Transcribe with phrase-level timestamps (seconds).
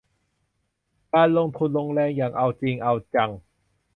[1.13, 3.29] การลงทุนลงแรงอย่างเอาจริงเอาจัง